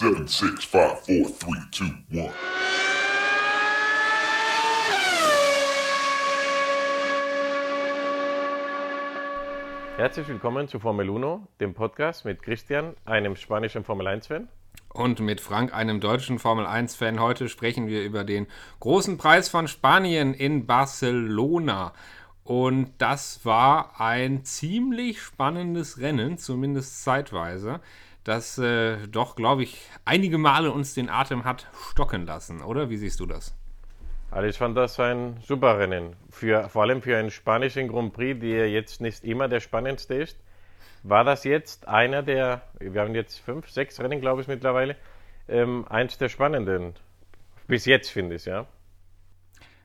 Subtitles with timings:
[0.00, 2.32] Seven, six, five, four, three, two, one.
[9.98, 14.48] Herzlich willkommen zu Formel Uno, dem Podcast mit Christian, einem spanischen Formel 1-Fan.
[14.88, 17.20] Und mit Frank, einem deutschen Formel 1-Fan.
[17.20, 18.46] Heute sprechen wir über den
[18.78, 21.92] großen Preis von Spanien in Barcelona.
[22.42, 27.80] Und das war ein ziemlich spannendes Rennen, zumindest zeitweise,
[28.24, 32.90] das äh, doch, glaube ich, einige Male uns den Atem hat stocken lassen, oder?
[32.90, 33.56] Wie siehst du das?
[34.30, 36.14] Also ich fand das ein super Rennen.
[36.30, 40.38] Für, vor allem für einen spanischen Grand Prix, der jetzt nicht immer der spannendste ist.
[41.02, 44.96] War das jetzt einer der, wir haben jetzt fünf, sechs Rennen, glaube ich, mittlerweile,
[45.48, 46.94] ähm, eins der spannenden.
[47.66, 48.66] Bis jetzt, finde ich, ja.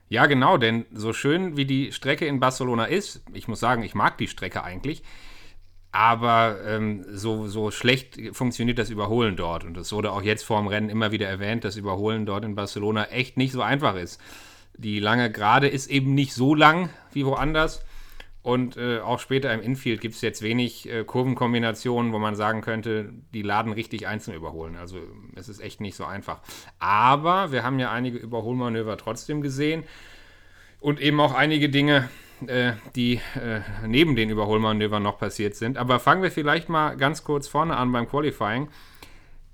[0.08, 3.94] Ja, genau, denn so schön wie die Strecke in Barcelona ist, ich muss sagen, ich
[3.94, 5.02] mag die Strecke eigentlich,
[5.96, 9.64] aber ähm, so, so schlecht funktioniert das Überholen dort.
[9.64, 12.54] Und es wurde auch jetzt vor dem Rennen immer wieder erwähnt, dass Überholen dort in
[12.54, 14.20] Barcelona echt nicht so einfach ist.
[14.76, 17.82] Die lange Gerade ist eben nicht so lang wie woanders.
[18.42, 22.60] Und äh, auch später im Infield gibt es jetzt wenig äh, Kurvenkombinationen, wo man sagen
[22.60, 24.76] könnte, die laden richtig einzeln überholen.
[24.76, 24.98] Also
[25.34, 26.40] es ist echt nicht so einfach.
[26.78, 29.82] Aber wir haben ja einige Überholmanöver trotzdem gesehen.
[30.78, 32.10] Und eben auch einige Dinge,
[32.46, 35.78] äh, die äh, neben den Überholmanövern noch passiert sind.
[35.78, 38.68] Aber fangen wir vielleicht mal ganz kurz vorne an beim Qualifying.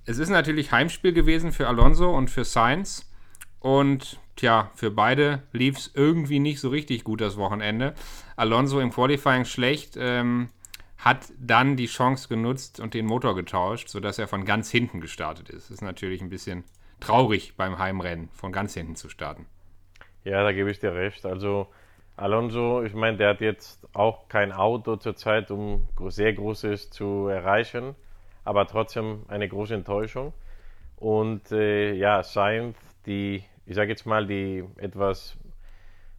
[0.05, 3.09] Es ist natürlich Heimspiel gewesen für Alonso und für Sainz.
[3.61, 7.95] Und tja, für beide lief es irgendwie nicht so richtig gut das Wochenende.
[8.37, 10.49] Alonso im Qualifying schlecht, ähm,
[10.99, 15.51] hat dann die Chance genutzt und den Motor getauscht, sodass er von ganz hinten gestartet
[15.51, 15.71] ist.
[15.71, 16.65] Ist natürlich ein bisschen
[17.01, 19.47] traurig beim Heimrennen, von ganz hinten zu starten.
[20.25, 21.27] Ja, da gebe ich dir recht.
[21.27, 21.69] Also
[22.17, 27.95] Alonso, ich meine, der hat jetzt auch kein Auto zurzeit, um sehr Großes zu erreichen,
[28.45, 30.33] aber trotzdem eine große Enttäuschung.
[30.97, 35.37] Und äh, ja, Sainz, die, ich sage jetzt mal, die etwas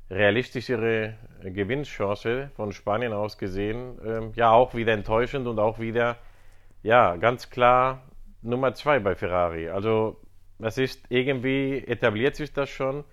[0.10, 6.18] realistischere Gewinnchance von Spanien aus gesehen, äh, ja, auch wieder enttäuschend und auch wieder,
[6.82, 8.02] ja, ganz klar
[8.42, 9.70] Nummer zwei bei Ferrari.
[9.70, 10.20] Also,
[10.60, 13.04] das ist irgendwie, etabliert sich das schon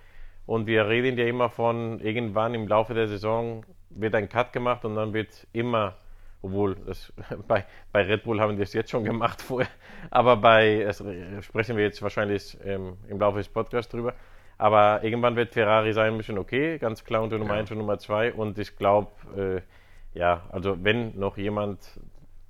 [0.50, 4.84] und wir reden ja immer von, irgendwann im Laufe der Saison wird ein Cut gemacht
[4.84, 5.94] und dann wird immer,
[6.42, 7.12] obwohl das,
[7.46, 9.70] bei, bei Red Bull haben wir das jetzt schon gemacht vorher,
[10.10, 11.04] aber bei, das
[11.44, 14.12] sprechen wir jetzt wahrscheinlich ähm, im Laufe des Podcasts drüber,
[14.58, 17.74] aber irgendwann wird Ferrari sein müssen, okay, ganz klar unter Nummer 1 ja.
[17.74, 21.78] und Nummer 2 und ich glaube, äh, ja, also wenn noch jemand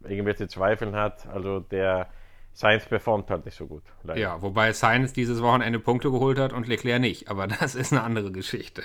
[0.08, 2.08] irgendwelche Zweifel hat, also der
[2.52, 3.82] Sainz performt halt nicht so gut.
[4.02, 4.20] Leider.
[4.20, 8.02] Ja, wobei Sainz dieses Wochenende Punkte geholt hat und Leclerc nicht, aber das ist eine
[8.02, 8.82] andere Geschichte.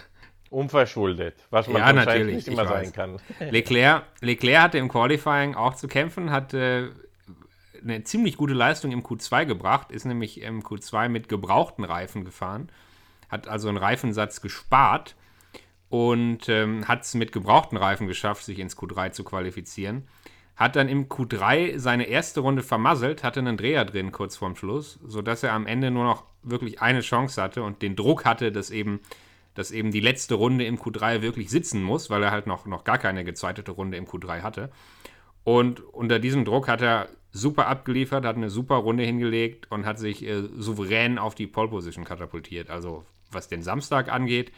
[0.50, 3.20] Unverschuldet, was man ja, natürlich, nicht immer sein kann.
[3.40, 6.90] Leclerc, Leclerc hatte im Qualifying auch zu kämpfen, hat äh,
[7.84, 12.72] eine ziemlich gute Leistung im Q2 gebracht, ist nämlich im Q2 mit gebrauchten Reifen gefahren,
[13.30, 15.16] hat also einen Reifensatz gespart
[15.90, 20.08] und ähm, hat es mit gebrauchten Reifen geschafft, sich ins Q3 zu qualifizieren
[20.56, 25.00] hat dann im Q3 seine erste Runde vermasselt, hatte einen Dreher drin kurz vorm Schluss,
[25.06, 28.70] sodass er am Ende nur noch wirklich eine Chance hatte und den Druck hatte, dass
[28.70, 29.02] eben,
[29.54, 32.86] dass eben die letzte Runde im Q3 wirklich sitzen muss, weil er halt noch, noch
[32.86, 34.72] gar keine gezweitete Runde im Q3 hatte.
[35.44, 40.00] Und unter diesem Druck hat er super abgeliefert, hat eine super Runde hingelegt und hat
[40.00, 42.70] sich äh, souverän auf die Pole Position katapultiert.
[42.70, 44.54] Also was den Samstag angeht,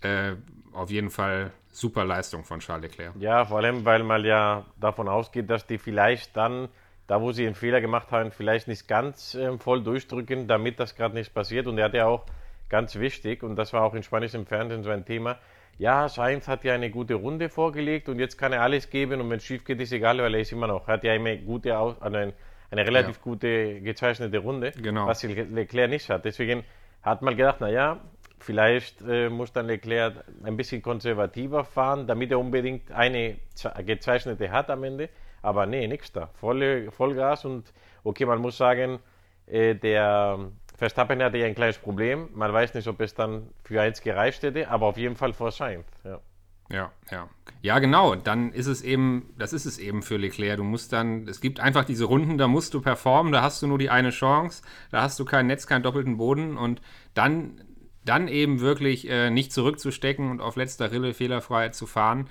[0.00, 0.32] äh,
[0.76, 3.14] auf jeden Fall super Leistung von Charles Leclerc.
[3.18, 6.68] Ja, vor allem, weil man ja davon ausgeht, dass die vielleicht dann,
[7.06, 10.94] da wo sie einen Fehler gemacht haben, vielleicht nicht ganz äh, voll durchdrücken, damit das
[10.94, 11.66] gerade nicht passiert.
[11.66, 12.24] Und er hat ja auch
[12.68, 15.38] ganz wichtig, und das war auch in spanischem Fernsehen so ein Thema,
[15.78, 19.28] ja, Sainz hat ja eine gute Runde vorgelegt und jetzt kann er alles geben und
[19.28, 21.76] wenn es schief geht, ist egal, weil er ist immer noch, hat ja immer gute,
[21.76, 22.32] also eine,
[22.70, 23.22] eine relativ ja.
[23.22, 25.06] gute gezeichnete Runde, genau.
[25.06, 26.24] was Leclerc nicht hat.
[26.24, 26.64] Deswegen
[27.02, 28.00] hat man gedacht, naja,
[28.38, 33.36] Vielleicht äh, muss dann Leclerc ein bisschen konservativer fahren, damit er unbedingt eine
[33.84, 35.08] gezeichnete hat am Ende.
[35.42, 36.28] Aber nee, nichts da.
[36.34, 37.72] Volle, Vollgas und
[38.04, 38.98] okay, man muss sagen,
[39.46, 42.28] äh, der Verstappen hatte ja ein kleines Problem.
[42.34, 45.50] Man weiß nicht, ob es dann für eins gereicht hätte, aber auf jeden Fall vor
[45.50, 45.86] Sainz.
[46.04, 46.20] Ja.
[46.68, 47.28] Ja, ja.
[47.62, 48.16] Ja, genau.
[48.16, 50.56] Dann ist es eben, das ist es eben für Leclerc.
[50.56, 53.66] Du musst dann, es gibt einfach diese Runden, da musst du performen, da hast du
[53.66, 56.82] nur die eine Chance, da hast du kein Netz, keinen doppelten Boden und
[57.14, 57.60] dann
[58.08, 62.28] dann eben wirklich äh, nicht zurückzustecken und auf letzter Rille fehlerfrei zu fahren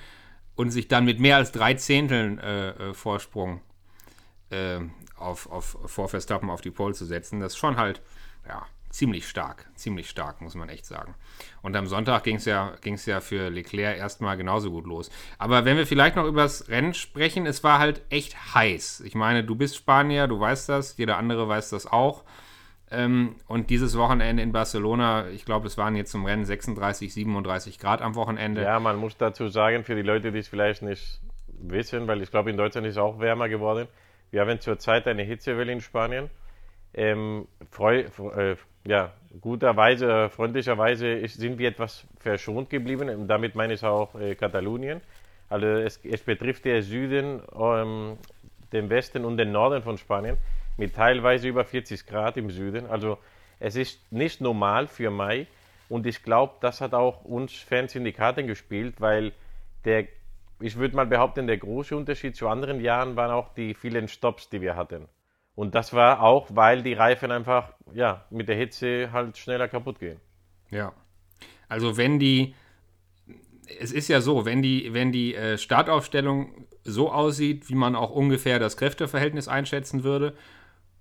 [0.56, 3.62] und sich dann mit mehr als drei Zehnteln äh, äh, Vorsprung
[4.50, 4.80] äh,
[5.18, 6.10] auf, auf, vor
[6.50, 8.01] auf die Pole zu setzen, das ist schon halt,
[8.48, 11.16] ja, ziemlich stark, ziemlich stark, muss man echt sagen.
[11.62, 12.75] Und am Sonntag ging es ja,
[13.06, 15.10] ja für Leclerc erstmal genauso gut los.
[15.38, 19.01] Aber wenn wir vielleicht noch über das Rennen sprechen, es war halt echt heiß.
[19.01, 22.24] Ich meine, du bist Spanier, du weißt das, jeder andere weiß das auch.
[22.92, 27.80] Ähm, und dieses Wochenende in Barcelona, ich glaube, es waren jetzt zum Rennen 36, 37
[27.80, 28.62] Grad am Wochenende.
[28.62, 32.30] Ja, man muss dazu sagen, für die Leute, die es vielleicht nicht wissen, weil ich
[32.30, 33.88] glaube, in Deutschland ist es auch wärmer geworden.
[34.32, 36.30] Wir haben zurzeit eine Hitzewelle in Spanien.
[36.94, 38.06] Ähm, freu,
[38.36, 38.56] äh,
[38.86, 39.12] ja,
[39.42, 43.28] guterweise, freundlicherweise ist, sind wir etwas verschont geblieben.
[43.28, 45.02] Damit meine ich auch äh, Katalonien.
[45.50, 48.18] Also es, es, betrifft der Süden, ähm,
[48.72, 50.38] den Westen und den Norden von Spanien
[50.77, 52.88] mit teilweise über 40 Grad im Süden.
[52.88, 53.18] Also
[53.60, 55.48] es ist nicht normal für Mai
[55.89, 59.33] und ich glaube, das hat auch uns Fans in die Karten gespielt, weil
[59.86, 60.07] der,
[60.60, 64.50] ich würde mal behaupten, der große Unterschied zu anderen Jahren waren auch die vielen Stops,
[64.50, 65.07] die wir hatten.
[65.54, 70.00] Und das war auch, weil die Reifen einfach ja, mit der Hitze halt schneller kaputt
[70.00, 70.19] gehen.
[70.69, 70.92] Ja.
[71.69, 72.56] Also wenn die,
[73.80, 78.12] es ist ja so, wenn die, wenn die äh, Startaufstellung so aussieht, wie man auch
[78.12, 80.36] ungefähr das Kräfteverhältnis einschätzen würde,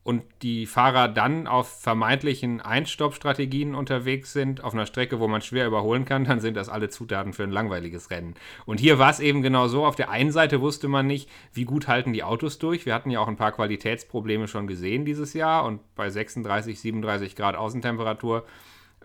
[0.04, 5.66] und die Fahrer dann auf vermeintlichen Einstoppstrategien unterwegs sind, auf einer Strecke, wo man schwer
[5.66, 8.34] überholen kann, dann sind das alle Zutaten für ein langweiliges Rennen.
[8.66, 9.86] Und hier war es eben genau so.
[9.86, 12.84] Auf der einen Seite wusste man nicht, wie gut halten die Autos durch.
[12.84, 17.34] Wir hatten ja auch ein paar Qualitätsprobleme schon gesehen dieses Jahr und bei 36, 37
[17.34, 18.44] Grad Außentemperatur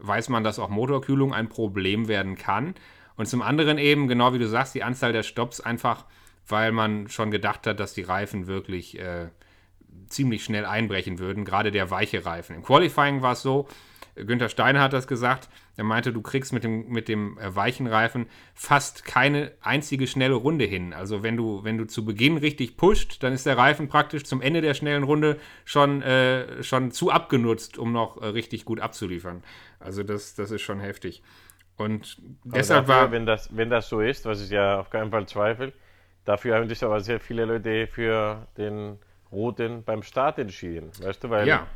[0.01, 2.75] weiß man, dass auch Motorkühlung ein Problem werden kann.
[3.15, 6.05] Und zum anderen eben, genau wie du sagst, die Anzahl der Stops einfach,
[6.47, 9.27] weil man schon gedacht hat, dass die Reifen wirklich äh,
[10.09, 12.55] ziemlich schnell einbrechen würden, gerade der weiche Reifen.
[12.55, 13.67] Im Qualifying war es so,
[14.15, 17.87] Günther Steiner hat das gesagt, er meinte, du kriegst mit dem, mit dem äh, weichen
[17.87, 20.93] Reifen fast keine einzige schnelle Runde hin.
[20.93, 24.41] Also wenn du, wenn du zu Beginn richtig pusht, dann ist der Reifen praktisch zum
[24.41, 29.43] Ende der schnellen Runde schon, äh, schon zu abgenutzt, um noch äh, richtig gut abzuliefern.
[29.79, 31.23] Also das, das ist schon heftig.
[31.77, 33.11] Und deshalb dafür, war...
[33.11, 35.71] Wenn das, wenn das so ist, was ich ja auf keinen Fall zweifle,
[36.25, 38.99] dafür haben sich aber sehr viele Leute für den
[39.31, 40.91] Roten beim Start entschieden.
[41.01, 41.47] Weißt du, weil.
[41.47, 41.67] Ja.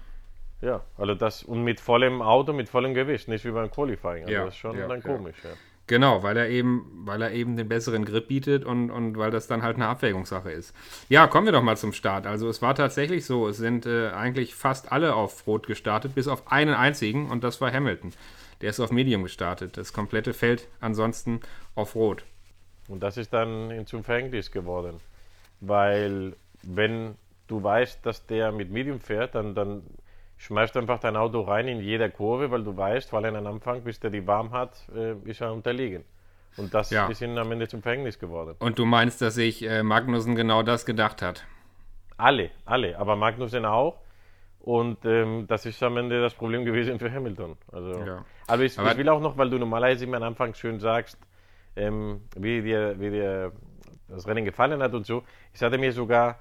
[0.61, 4.23] Ja, also das und mit vollem Auto, mit vollem Gewicht, nicht wie beim Qualifying.
[4.23, 5.49] Also Ja, das ist schon ja, dann komisch, ja.
[5.87, 9.47] Genau, weil er eben, weil er eben den besseren Grip bietet und, und weil das
[9.47, 10.73] dann halt eine Abwägungssache ist.
[11.09, 12.25] Ja, kommen wir doch mal zum Start.
[12.25, 16.29] Also es war tatsächlich so, es sind äh, eigentlich fast alle auf Rot gestartet, bis
[16.29, 18.13] auf einen einzigen und das war Hamilton.
[18.61, 19.75] Der ist auf Medium gestartet.
[19.75, 21.41] Das komplette Feld ansonsten
[21.75, 22.23] auf Rot.
[22.87, 25.01] Und das ist dann zum Verhängnis geworden.
[25.59, 27.15] Weil wenn
[27.47, 29.83] du weißt, dass der mit Medium fährt, dann, dann
[30.37, 33.47] schmeißt du einfach dein Auto rein in jeder Kurve, weil du weißt, weil er am
[33.47, 36.03] Anfang, bis der die warm hat, äh, ist er unterlegen.
[36.57, 37.07] Und das Ja.
[37.07, 38.55] ist ihnen am Ende zum Verhängnis geworden.
[38.59, 41.45] Und du meinst, dass sich äh, Magnussen genau das gedacht hat?
[42.17, 43.99] Alle, alle, aber Magnussen auch.
[44.59, 47.57] Und ähm, das ist am Ende das Problem gewesen für Hamilton.
[47.71, 48.25] Also, Ja.
[48.47, 51.17] aber, ich, Aber- ich will auch noch, weil du normalerweise immer am Anfang schön sagst,
[51.75, 53.51] ähm, wie, dir, wie dir
[54.07, 55.23] das Rennen gefallen hat und so.
[55.53, 56.37] Ich hatte mir sogar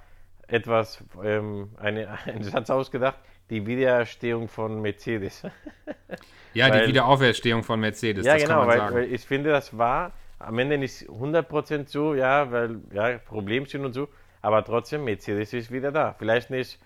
[0.49, 3.19] etwas, ähm, eine, einen Satz ausgedacht,
[3.51, 5.43] die Wiedererstehung von Mercedes.
[6.55, 8.95] Ja, Weil- die Wiederauferstehung von Mercedes, ja, das genau, kann man weil, sagen.
[8.97, 13.95] weil ich finde, das war am Ende nicht 100% so, ja, weil ja, Problemchen und
[13.95, 14.09] so,
[14.43, 16.15] aber trotzdem, Mercedes ist wieder da.
[16.19, 16.79] Vielleicht nicht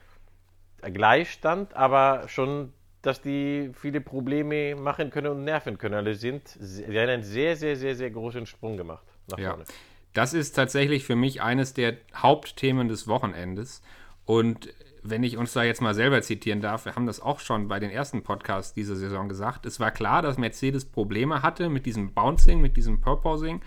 [0.83, 2.73] Gleichstand, aber schon,
[3.03, 5.95] dass die viele Probleme machen können und nerven können.
[5.95, 9.49] Also sind, sie haben einen sehr, sehr, sehr, sehr großen Sprung gemacht nach Ja.
[9.51, 9.65] vorne.
[10.17, 13.83] Das ist tatsächlich für mich eines der Hauptthemen des Wochenendes.
[14.25, 14.73] Und
[15.03, 17.81] wenn ich uns da jetzt mal selber zitieren darf, wir haben das auch schon bei
[17.81, 19.67] den ersten Podcasts dieser Saison gesagt.
[19.67, 23.61] Es war klar, dass Mercedes Probleme hatte mit diesem Bouncing, mit diesem Purposing.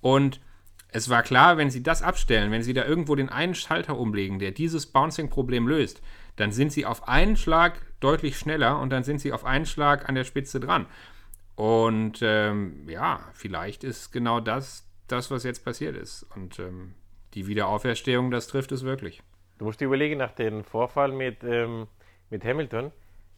[0.00, 0.40] Und
[0.88, 4.40] es war klar, wenn sie das abstellen, wenn sie da irgendwo den einen Schalter umlegen,
[4.40, 6.02] der dieses Bouncing-Problem löst,
[6.34, 10.08] dann sind sie auf einen Schlag deutlich schneller und dann sind sie auf einen Schlag
[10.08, 10.86] an der Spitze dran.
[11.54, 16.26] Und ähm, ja, vielleicht ist genau das das, was jetzt passiert ist.
[16.34, 16.94] Und ähm,
[17.34, 19.22] die Wiederauferstehung, das trifft es wirklich.
[19.58, 21.86] Du musst dir überlegen, nach dem Vorfall mit, ähm,
[22.30, 22.90] mit Hamilton,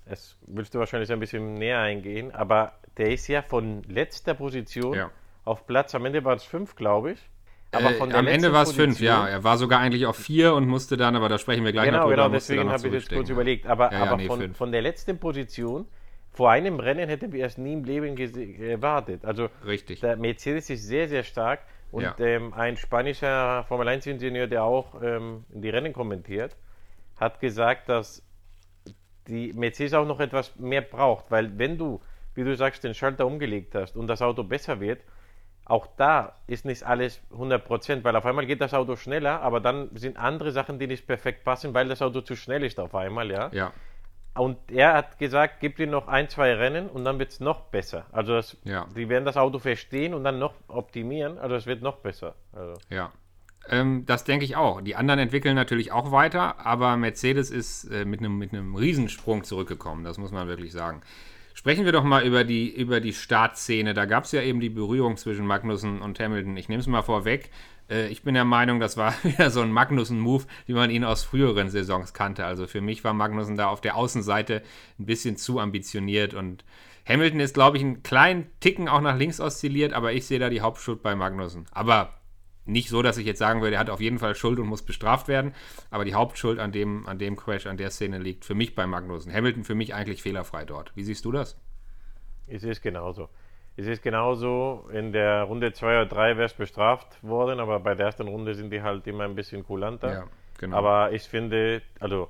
[0.07, 4.95] das willst du wahrscheinlich ein bisschen näher eingehen, aber der ist ja von letzter Position
[4.95, 5.11] Ja.
[5.45, 7.19] auf Platz, am Ende waren es fünf, glaube ich.
[7.73, 9.27] Aber Äh, von der am Ende war es fünf, ja.
[9.27, 11.99] Er war sogar eigentlich auf vier und musste dann, aber da sprechen wir gleich Genau,
[11.99, 12.15] noch drüber.
[12.17, 13.67] genau, dann deswegen habe ich jetzt kurz überlegt.
[13.67, 15.87] Aber, Ja, aber nee, von, von der letzten Position,
[16.35, 18.17] vor einem Rennen hätten wir es nie im Leben
[18.61, 19.25] erwartet.
[19.25, 20.01] Also Richtig.
[20.01, 21.61] der Mercedes ist sehr, sehr stark.
[21.93, 22.17] Und Ja.
[22.19, 26.57] ähm, ein spanischer Formel-1-Ingenieur, der auch ähm, die Rennen kommentiert,
[27.21, 28.21] hat gesagt, dass
[29.29, 31.31] die Mercedes auch noch etwas mehr braucht.
[31.31, 32.01] Weil wenn du,
[32.35, 35.03] wie du sagst, den Schalter umgelegt hast und das Auto besser wird,
[35.67, 39.89] auch da ist nicht alles 100%, weil auf einmal geht das Auto schneller, aber dann
[39.95, 43.31] sind andere Sachen, die nicht perfekt passen, weil das Auto zu schnell ist auf einmal,
[43.31, 43.51] ja.
[43.53, 43.73] Ja.
[44.37, 47.61] Und er hat gesagt, gib ihm noch ein, zwei Rennen und dann wird es noch
[47.71, 48.07] besser.
[48.11, 48.87] Also das, Ja.
[48.97, 51.39] die werden das Auto verstehen und dann noch optimieren.
[51.39, 52.35] Also es wird noch besser.
[52.53, 53.13] Also, Ja.
[53.71, 54.81] Ähm, das denke ich auch.
[54.83, 59.43] Die anderen entwickeln natürlich auch weiter, aber Mercedes ist äh, mit einem mit einem Riesensprung
[59.45, 61.01] zurückgekommen, das muss man wirklich sagen.
[61.55, 63.95] Sprechen wir doch mal über die, über die Startszene.
[63.95, 66.57] Da gab es ja eben die Berührung zwischen Magnussen und Hamilton.
[66.57, 67.51] Ich nehme es mal vorweg.
[67.89, 71.25] Äh, ich bin der Meinung, das war wieder so ein Magnussen-Move, wie man ihn aus
[71.25, 72.45] früheren Saisons kannte.
[72.45, 74.63] Also für mich war Magnussen da auf der Außenseite
[74.99, 76.65] ein bisschen zu ambitioniert und
[77.07, 80.49] Hamilton ist, glaube ich, einen kleinen Ticken auch nach links oszilliert, aber ich sehe da
[80.49, 81.67] die Hauptschuld bei Magnussen.
[81.71, 82.15] Aber
[82.65, 84.83] nicht so, dass ich jetzt sagen würde, er hat auf jeden Fall Schuld und muss
[84.83, 85.53] bestraft werden,
[85.91, 88.87] aber die Hauptschuld an dem, an dem Crash, an der Szene liegt für mich bei
[88.87, 89.33] Magnussen.
[89.33, 90.93] Hamilton für mich eigentlich fehlerfrei dort.
[90.97, 91.59] Wie siehst du das?
[92.47, 93.29] es ist genauso.
[93.77, 97.95] Es ist genauso, in der Runde 2 oder 3 wäre es bestraft worden, aber bei
[97.95, 100.13] der ersten Runde sind die halt immer ein bisschen kulanter.
[100.13, 100.25] Ja,
[100.59, 100.77] genau.
[100.77, 102.29] Aber ich finde, also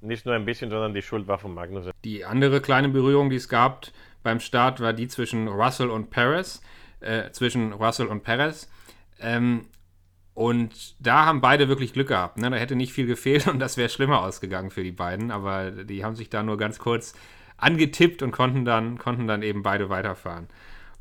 [0.00, 1.92] nicht nur ein bisschen, sondern die Schuld war von Magnussen.
[2.04, 3.88] Die andere kleine Berührung, die es gab
[4.22, 6.62] beim Start, war die zwischen Russell und Perez.
[7.00, 8.70] Äh, zwischen Russell und Perez.
[9.20, 9.66] Ähm,
[10.32, 12.38] und da haben beide wirklich Glück gehabt.
[12.38, 12.50] Ne?
[12.50, 15.30] Da hätte nicht viel gefehlt und das wäre schlimmer ausgegangen für die beiden.
[15.30, 17.14] Aber die haben sich da nur ganz kurz
[17.58, 20.48] angetippt und konnten dann, konnten dann eben beide weiterfahren.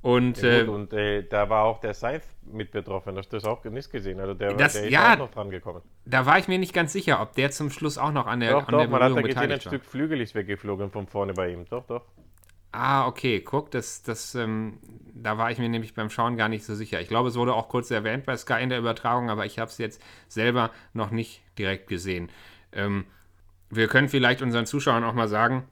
[0.06, 3.18] Und Ja, äh, und äh, da war auch der Sainz mit betroffen.
[3.18, 4.20] Hast du das auch nicht gesehen?
[4.20, 5.14] Also der, Das- der ist ja.
[5.14, 5.82] auch noch dran gekommen.
[6.06, 8.52] da war ich mir nicht ganz sicher, ob der zum Schluss auch noch an der,
[8.52, 9.60] Doch, an doch, der man hat da gesehen, ein.
[9.60, 11.66] Stück Flügel ist weggeflogen von vorne bei ihm.
[11.72, 12.04] Doch, doch.
[12.72, 14.78] Ah, okay, guck, das, das, ähm,
[15.16, 17.02] da war ich mir nämlich beim Schauen gar nicht so sicher.
[17.02, 19.72] Ich glaube, es wurde auch kurz erwähnt bei Sky in der Übertragung, aber ich habe
[19.72, 22.30] es jetzt selber noch nicht direkt gesehen.
[22.74, 23.06] Ähm,
[23.72, 25.64] wir können vielleicht unseren Zuschauern auch mal sagen,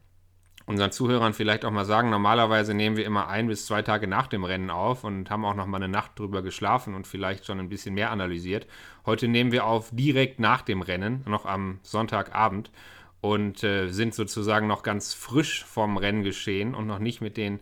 [0.66, 4.28] unseren Zuhörern vielleicht auch mal sagen, normalerweise nehmen wir immer ein bis zwei Tage nach
[4.28, 7.60] dem Rennen auf und haben auch noch mal eine Nacht drüber geschlafen und vielleicht schon
[7.60, 8.68] ein bisschen mehr analysiert.
[9.06, 12.72] Heute nehmen wir auf direkt nach dem Rennen, noch am Sonntagabend
[13.22, 17.60] und äh, sind sozusagen noch ganz frisch vom Rennen geschehen und noch nicht mit den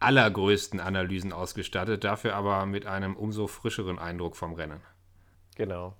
[0.00, 4.80] allergrößten Analysen ausgestattet, dafür aber mit einem umso frischeren Eindruck vom Rennen.
[5.54, 5.94] Genau.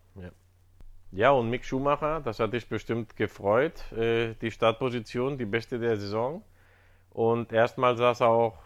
[1.12, 1.30] Ja.
[1.30, 3.92] und Mick Schumacher, das hat dich bestimmt gefreut.
[3.92, 6.42] Äh, die Startposition, die beste der Saison.
[7.10, 8.58] Und erstmal sah es auch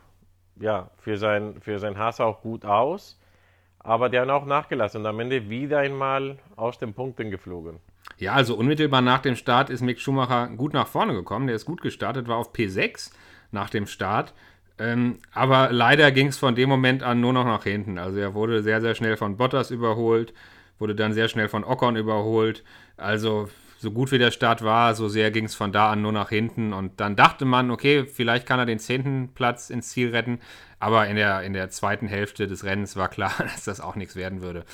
[0.59, 3.21] ja, für, sein, für sein Haas auch gut aus.
[3.79, 7.79] Aber die haben auch nachgelassen und am Ende wieder einmal aus den Punkten geflogen.
[8.19, 11.47] Ja, also unmittelbar nach dem Start ist Mick Schumacher gut nach vorne gekommen.
[11.47, 13.13] Der ist gut gestartet, war auf P6
[13.53, 14.35] nach dem Start.
[14.79, 17.99] Ähm, aber leider ging es von dem Moment an nur noch nach hinten.
[17.99, 20.35] Also er wurde sehr, sehr schnell von Bottas überholt,
[20.79, 22.65] wurde dann sehr schnell von Ocon überholt.
[22.97, 26.13] Also so gut wie der Start war, so sehr ging es von da an nur
[26.13, 26.73] nach hinten.
[26.73, 30.41] Und dann dachte man, okay, vielleicht kann er den zehnten Platz ins Ziel retten.
[30.79, 34.17] Aber in der, in der zweiten Hälfte des Rennens war klar, dass das auch nichts
[34.17, 34.65] werden würde.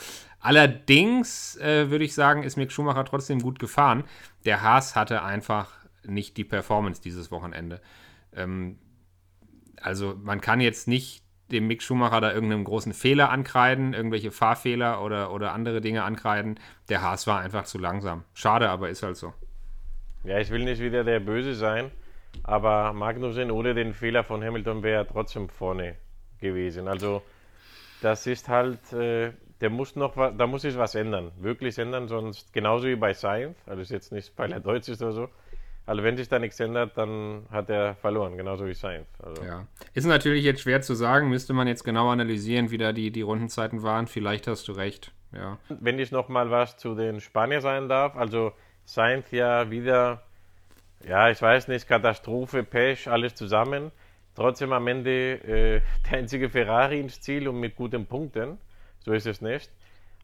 [0.40, 4.04] Allerdings äh, würde ich sagen, ist Mick Schumacher trotzdem gut gefahren.
[4.44, 5.71] Der Haas hatte einfach
[6.04, 7.80] nicht die Performance dieses Wochenende.
[8.35, 8.78] Ähm,
[9.80, 15.03] also man kann jetzt nicht dem Mick Schumacher da irgendeinen großen Fehler ankreiden, irgendwelche Fahrfehler
[15.03, 16.59] oder, oder andere Dinge ankreiden.
[16.89, 18.25] Der Haas war einfach zu langsam.
[18.35, 19.33] Schade, aber ist halt so.
[20.25, 21.91] Ja, ich will nicht wieder der Böse sein,
[22.45, 25.97] aber Magnussen ohne den Fehler von Hamilton wäre trotzdem vorne
[26.41, 26.89] gewesen.
[26.89, 27.23] Also
[28.01, 32.53] das ist halt, äh, der muss noch, da muss sich was ändern, wirklich ändern, sonst
[32.53, 35.29] genauso wie bei Sainz, also ist jetzt nicht, weil er Deutsch ist oder so.
[35.85, 39.09] Also wenn sich da nichts ändert, dann hat er verloren, genauso wie Sainz.
[39.21, 39.67] Also, Ja.
[39.95, 43.23] Ist natürlich jetzt schwer zu sagen, müsste man jetzt genau analysieren, wie da die, die
[43.23, 44.07] Rundenzeiten waren.
[44.07, 45.12] Vielleicht hast du recht.
[45.33, 45.59] Ja.
[45.69, 48.53] Wenn ich noch mal was zu den Spaniern sagen darf, also
[48.85, 50.23] Sainz ja wieder,
[51.07, 53.91] ja, ich weiß nicht, Katastrophe, Pech, alles zusammen.
[54.35, 58.59] Trotzdem am Ende äh, der einzige Ferrari ins Ziel und mit guten Punkten.
[59.01, 59.71] So ist es nicht.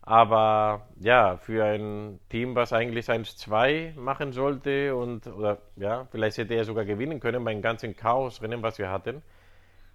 [0.02, 6.54] Aber ja, für ein Team, was eigentlich 1-2 machen sollte und oder ja, vielleicht hätte
[6.54, 9.22] er sogar gewinnen können beim ganzen Chaosrennen, was wir hatten.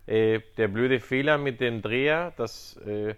[0.05, 3.15] Äh, der blöde Fehler mit dem Dreher, das äh,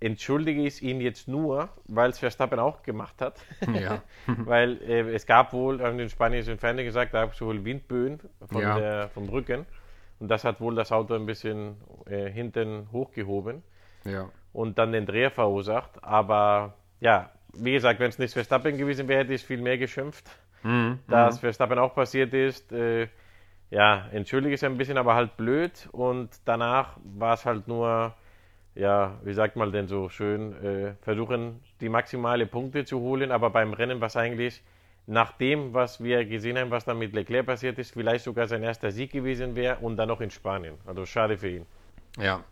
[0.00, 3.40] entschuldige ich ihn jetzt nur, weil es Verstappen auch gemacht hat.
[3.72, 4.02] Ja.
[4.26, 8.20] weil äh, es gab wohl, haben den spanischen Fernsehen gesagt, da gab es wohl Windböen
[8.50, 8.78] von Ja.
[8.78, 9.64] der, vom Rücken.
[10.18, 13.62] Und das hat wohl das Auto ein bisschen äh, hinten hochgehoben
[14.06, 14.30] ja.
[14.56, 16.02] Und dann den Dreher verursacht.
[16.02, 20.24] Aber ja, wie gesagt, wenn es nicht Verstappen gewesen wäre, hätte ich viel mehr geschimpft.
[20.62, 20.98] Mhm.
[21.08, 23.08] Dass Verstappen auch passiert ist, äh,
[23.70, 25.88] ja, entschuldige ich ein bisschen, aber halt blöd.
[25.92, 28.14] Und danach war es halt nur,
[28.74, 33.50] ja, wie sagt man denn so schön, äh, versuchen die maximale Punkte zu holen, aber
[33.50, 34.62] beim Rennen war es eigentlich
[35.06, 38.62] nach dem, was wir gesehen haben, was dann mit Leclerc passiert ist, vielleicht sogar sein
[38.62, 40.78] erster Sieg gewesen wäre und dann noch in Spanien.
[40.86, 41.66] Also schade für ihn.
[42.18, 42.42] Ja.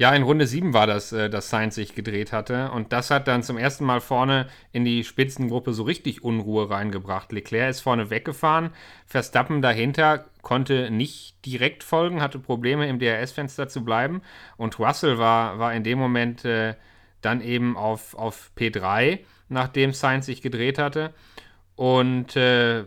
[0.00, 2.70] Ja, in Runde 7 war das, äh, dass Sainz sich gedreht hatte.
[2.70, 7.32] Und das hat dann zum ersten Mal vorne in die Spitzengruppe so richtig Unruhe reingebracht.
[7.32, 8.70] Leclerc ist vorne weggefahren,
[9.04, 14.22] Verstappen dahinter konnte nicht direkt folgen, hatte Probleme im DRS-Fenster zu bleiben.
[14.56, 16.76] Und Russell war, war in dem Moment äh,
[17.20, 19.18] dann eben auf, auf P3,
[19.50, 21.12] nachdem Sainz sich gedreht hatte.
[21.76, 22.86] Und äh,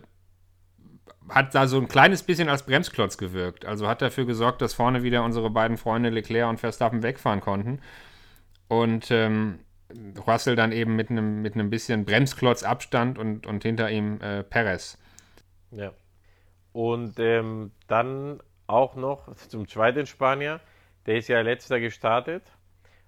[1.29, 3.65] hat da so ein kleines bisschen als Bremsklotz gewirkt.
[3.65, 7.79] Also hat dafür gesorgt, dass vorne wieder unsere beiden Freunde Leclerc und Verstappen wegfahren konnten.
[8.67, 9.59] Und ähm,
[10.27, 14.97] Russell dann eben mit einem mit bisschen Bremsklotz Abstand und, und hinter ihm äh, Perez.
[15.71, 15.91] Ja.
[16.71, 20.59] Und ähm, dann auch noch zum zweiten Spanier.
[21.05, 22.43] Der ist ja letzter gestartet.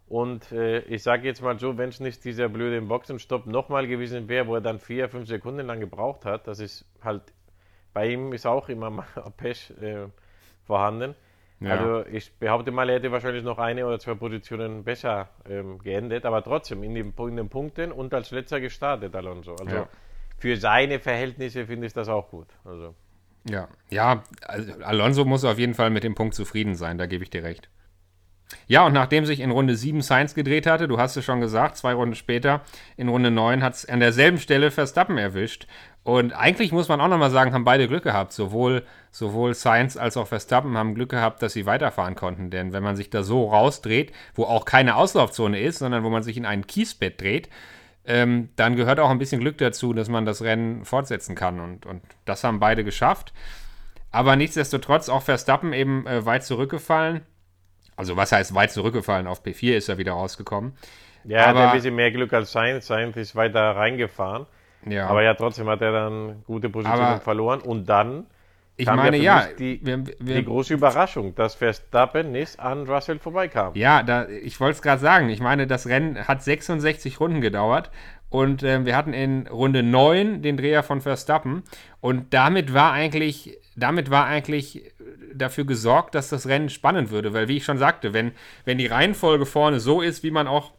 [0.07, 4.27] Und äh, ich sage jetzt mal so, wenn es nicht dieser blöde Boxenstopp nochmal gewesen
[4.27, 7.23] wäre, wo er dann vier, fünf Sekunden lang gebraucht hat, das ist halt
[7.95, 9.05] bei ihm ist auch immer mal
[9.37, 10.07] Pech äh,
[10.67, 11.15] vorhanden.
[11.61, 11.71] Ja.
[11.71, 16.25] Also ich behaupte mal, er hätte wahrscheinlich noch eine oder zwei Positionen besser ähm, geendet,
[16.25, 19.55] aber trotzdem in den, in den, Punkten und als letzter gestartet, Alonso.
[19.55, 19.89] Also ja.
[20.37, 22.47] für seine Verhältnisse finde ich das auch gut.
[22.65, 22.93] Also.
[23.49, 27.23] Ja, ja, also Alonso muss auf jeden Fall mit dem Punkt zufrieden sein, da gebe
[27.23, 27.69] ich dir recht.
[28.67, 31.77] Ja, und nachdem sich in Runde 7 Sainz gedreht hatte, du hast es schon gesagt,
[31.77, 32.61] zwei Runden später,
[32.97, 35.67] in Runde 9 hat es an derselben Stelle Verstappen erwischt.
[36.03, 38.31] Und eigentlich muss man auch nochmal sagen, haben beide Glück gehabt.
[38.31, 42.51] Sowohl, sowohl Sainz als auch Verstappen haben Glück gehabt, dass sie weiterfahren konnten.
[42.51, 46.21] Denn wenn man sich da so rausdreht, wo auch keine Auslaufzone ist, sondern wo man
[46.21, 47.49] sich in ein Kiesbett dreht,
[48.05, 51.59] ähm, dann gehört auch ein bisschen Glück dazu, dass man das Rennen fortsetzen kann.
[51.59, 53.33] Und, und das haben beide geschafft.
[54.11, 57.21] Aber nichtsdestotrotz auch Verstappen eben äh, weit zurückgefallen.
[57.95, 59.27] Also was heißt weit zurückgefallen?
[59.27, 60.73] Auf P4 ist er wieder rausgekommen.
[61.23, 62.87] Ja, aber, hat ein bisschen mehr Glück als Sainz.
[62.87, 64.45] Sainz ist weiter reingefahren.
[64.85, 65.07] Ja.
[65.07, 67.61] Aber ja, trotzdem hat er dann gute Positionen verloren.
[67.61, 68.27] Und dann
[68.77, 73.73] ich meine, ja, die, wir, wir, die, große Überraschung, dass Verstappen nicht an Russell vorbeikam.
[73.75, 75.29] Ja, da, ich wollte es gerade sagen.
[75.29, 77.89] Ich meine, das Rennen hat 66 Runden gedauert
[78.29, 81.63] und äh, wir hatten in Runde 9 den Dreher von Verstappen
[82.01, 84.93] und damit war eigentlich, damit war eigentlich
[85.33, 88.31] dafür gesorgt, dass das Rennen spannend würde, weil wie ich schon sagte, wenn,
[88.63, 90.71] wenn die Reihenfolge vorne so ist, wie man auch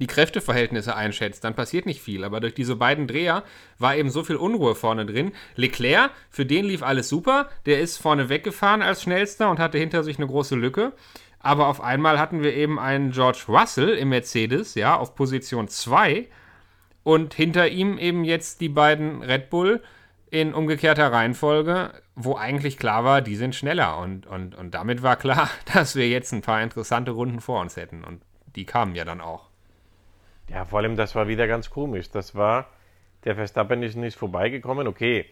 [0.00, 2.24] die Kräfteverhältnisse einschätzt, dann passiert nicht viel.
[2.24, 3.44] Aber durch diese beiden Dreher
[3.78, 5.32] war eben so viel Unruhe vorne drin.
[5.56, 7.50] Leclerc, für den lief alles super.
[7.66, 10.92] Der ist vorne weggefahren als schnellster und hatte hinter sich eine große Lücke.
[11.38, 16.28] Aber auf einmal hatten wir eben einen George Russell im Mercedes, ja, auf Position 2.
[17.02, 19.82] Und hinter ihm eben jetzt die beiden Red Bull
[20.30, 21.92] in umgekehrter Reihenfolge,
[22.24, 23.98] wo eigentlich klar war, die sind schneller.
[23.98, 27.76] Und, und, und damit war klar, dass wir jetzt ein paar interessante Runden vor uns
[27.76, 28.04] hätten.
[28.04, 28.22] Und
[28.56, 29.48] die kamen ja dann auch.
[30.48, 32.10] Ja, vor allem, das war wieder ganz komisch.
[32.10, 32.66] Das war,
[33.24, 34.88] der Verstappen ist nicht vorbeigekommen.
[34.88, 35.26] Okay,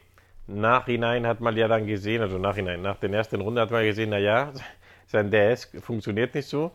[0.46, 4.11] nachhinein hat man ja dann gesehen, also nachhinein, nach der ersten Runde hat man gesehen,
[4.11, 4.53] naja,
[5.07, 6.72] sein DS funktioniert nicht so.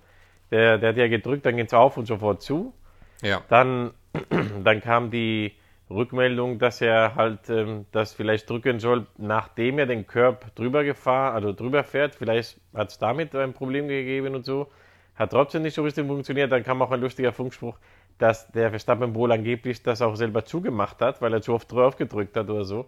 [0.51, 2.73] Der, der hat ja gedrückt, dann geht es auf und sofort zu.
[3.21, 3.41] Ja.
[3.47, 3.91] Dann,
[4.63, 5.53] dann kam die
[5.93, 11.35] Rückmeldung, dass er halt ähm, das vielleicht drücken soll, nachdem er den Curb drüber gefahren,
[11.35, 12.15] also drüber fährt.
[12.15, 14.71] Vielleicht hat es damit ein Problem gegeben und so.
[15.15, 16.51] Hat trotzdem nicht so richtig funktioniert.
[16.51, 17.77] Dann kam auch ein lustiger Funkspruch
[18.17, 21.97] dass der Verstappen wohl angeblich das auch selber zugemacht hat, weil er zu oft drauf
[21.97, 22.87] gedrückt hat oder so.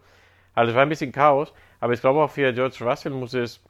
[0.54, 3.62] Also es war ein bisschen Chaos, aber ich glaube auch für George Russell muss es,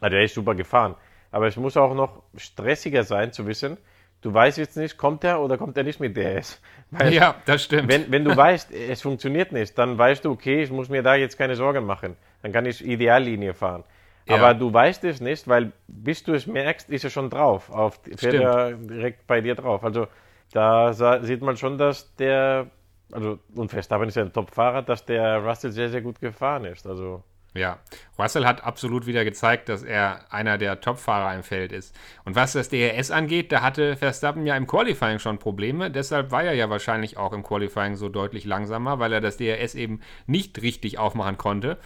[0.00, 0.94] also er ist super gefahren,
[1.30, 3.76] aber es muss auch noch stressiger sein zu wissen,
[4.22, 6.60] du weißt jetzt nicht, kommt er oder kommt er nicht mit DRS.
[6.90, 7.92] Weil ja, das stimmt.
[7.92, 11.14] Wenn, wenn du weißt, es funktioniert nicht, dann weißt du, okay, ich muss mir da
[11.14, 12.16] jetzt keine Sorgen machen.
[12.42, 13.84] Dann kann ich Ideallinie fahren.
[14.26, 14.36] Ja.
[14.36, 17.70] Aber du weißt es nicht, weil bis du es merkst, ist er schon drauf.
[17.70, 19.84] Auf, fährt er direkt bei dir drauf.
[19.84, 20.06] Also
[20.52, 22.66] da sieht man schon, dass der,
[23.12, 26.86] also und Verstappen ist ja ein Top-Fahrer, dass der Russell sehr, sehr gut gefahren ist.
[26.86, 27.22] Also
[27.54, 27.78] ja,
[28.18, 31.94] Russell hat absolut wieder gezeigt, dass er einer der Top-Fahrer im Feld ist.
[32.24, 35.90] Und was das DRS angeht, da hatte Verstappen ja im Qualifying schon Probleme.
[35.90, 39.74] Deshalb war er ja wahrscheinlich auch im Qualifying so deutlich langsamer, weil er das DRS
[39.74, 41.78] eben nicht richtig aufmachen konnte.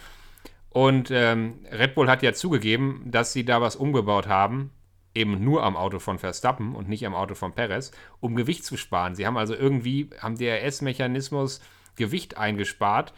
[0.69, 4.71] Und ähm, Red Bull hat ja zugegeben, dass sie da was umgebaut haben
[5.15, 8.77] eben nur am Auto von Verstappen und nicht am Auto von Perez, um Gewicht zu
[8.77, 9.15] sparen.
[9.15, 11.61] Sie haben also irgendwie am DRS-Mechanismus
[11.95, 13.13] Gewicht eingespart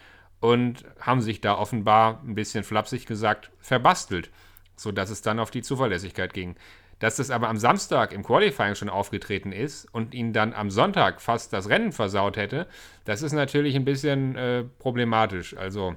[0.46, 4.30] und haben sich da offenbar ein bisschen flapsig gesagt verbastelt,
[4.76, 6.54] sodass es dann auf die Zuverlässigkeit ging.
[7.00, 11.20] Dass das aber am Samstag im Qualifying schon aufgetreten ist und ihn dann am Sonntag
[11.20, 12.68] fast das Rennen versaut hätte,
[13.04, 15.56] das ist natürlich ein bisschen äh, problematisch.
[15.56, 15.96] Also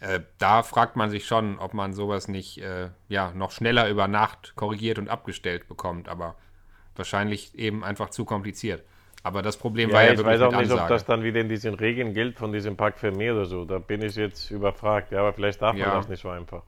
[0.00, 4.08] äh, da fragt man sich schon, ob man sowas nicht äh, ja, noch schneller über
[4.08, 6.36] Nacht korrigiert und abgestellt bekommt, aber
[6.96, 8.82] wahrscheinlich eben einfach zu kompliziert.
[9.28, 10.36] Aber das Problem ja, war ja ich wirklich.
[10.36, 10.82] Ich weiß auch nicht, Ansage.
[10.82, 13.66] ob das dann wieder in diesen Regeln gilt von diesem Pack für mehr oder so.
[13.66, 15.12] Da bin ich jetzt überfragt.
[15.12, 16.62] Ja, aber vielleicht darf man das nicht so einfach.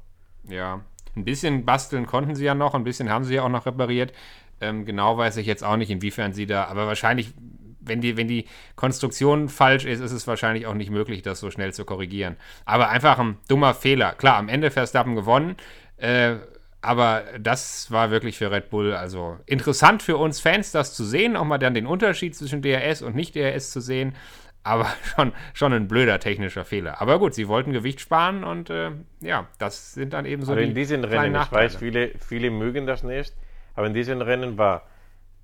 [0.44, 0.83] Ja,
[1.16, 4.12] ein bisschen basteln konnten sie ja noch, ein bisschen haben sie ja auch noch repariert.
[4.61, 7.33] Ähm, genau weiß ich jetzt auch nicht, inwiefern sie da, aber wahrscheinlich,
[7.81, 8.44] wenn die, wenn die
[8.77, 12.37] Konstruktion falsch ist, ist es wahrscheinlich auch nicht möglich, das so schnell zu korrigieren.
[12.66, 14.12] Aber einfach ein dummer Fehler.
[14.12, 15.57] Klar, am Ende Verstappen gewonnen,
[15.96, 16.37] äh,
[16.83, 21.37] aber das war wirklich für Red Bull also interessant für uns Fans, das zu sehen,
[21.37, 24.14] auch mal dann den Unterschied zwischen DRS und nicht DRS zu sehen.
[24.62, 27.01] Aber schon, schon ein blöder technischer Fehler.
[27.01, 28.90] Aber gut, sie wollten Gewicht sparen und äh,
[29.21, 32.51] ja, das sind dann eben so aber die in diesen Rennen, ich weiß, viele, viele
[32.51, 33.35] mögen das nicht,
[33.75, 34.87] aber in diesen Rennen war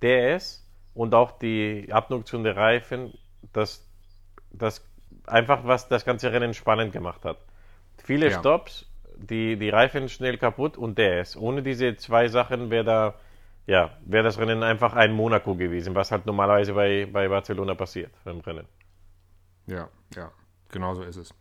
[0.03, 3.13] DRS und auch die Abnutzung der Reifen
[3.53, 3.87] das,
[4.53, 4.85] das
[5.27, 7.39] einfach, was das ganze Rennen spannend gemacht hat.
[8.03, 8.39] Viele Ja.
[8.39, 11.37] Stops, die, die Reifen schnell kaputt und DRS.
[11.37, 13.15] Ohne diese zwei Sachen wäre da,
[13.67, 18.13] ja, wäre das Rennen einfach ein Monaco gewesen, was halt normalerweise bei, bei Barcelona passiert
[18.25, 18.67] im Rennen.
[19.67, 20.31] Ja, ja,
[20.71, 21.35] genau so ist es.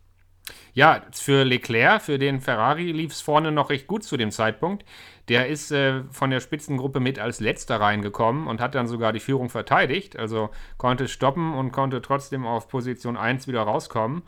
[0.72, 4.84] Ja, für Leclerc, für den Ferrari lief es vorne noch recht gut zu dem Zeitpunkt.
[5.28, 9.20] Der ist äh, von der Spitzengruppe mit als letzter reingekommen und hat dann sogar die
[9.20, 10.16] Führung verteidigt.
[10.16, 14.22] Also konnte stoppen und konnte trotzdem auf Position 1 wieder rauskommen.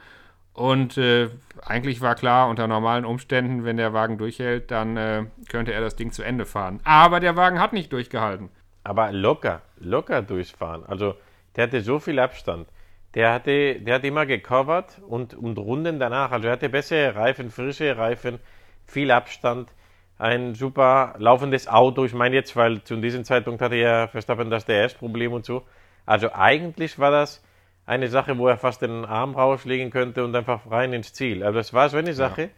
[0.59, 1.29] Und äh,
[1.65, 5.95] eigentlich war klar, unter normalen Umständen, wenn der Wagen durchhält, dann äh, könnte er das
[5.95, 6.81] Ding zu Ende fahren.
[6.83, 8.49] Aber der Wagen hat nicht durchgehalten.
[8.83, 10.85] Aber locker, locker durchfahren.
[10.85, 11.15] Also
[11.55, 12.67] der hatte so viel Abstand.
[13.15, 16.33] Der hatte, der hat immer gecovert und, und Runden danach.
[16.33, 18.41] Also er hatte bessere Reifen, frische Reifen,
[18.85, 19.71] viel Abstand,
[20.19, 22.05] ein super laufendes Auto.
[22.05, 25.63] Ich meine jetzt, weil zu diesem Zeitpunkt hatte ja Verstappen das DS-Problem und so.
[26.05, 27.45] Also eigentlich war das
[27.89, 31.43] eine Sache, wo er fast den Arm rauslegen könnte und einfach rein ins Ziel.
[31.43, 32.51] Also es war so eine Sache.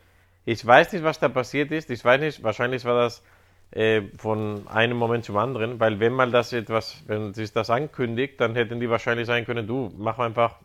[0.45, 1.91] Ich weiß nicht, was da passiert ist.
[1.91, 3.23] Ich weiß nicht, wahrscheinlich war das
[3.71, 8.41] äh, von einem Moment zum anderen, weil wenn mal das etwas, wenn sich das ankündigt,
[8.41, 10.57] dann hätten die wahrscheinlich sagen können, du mach einfach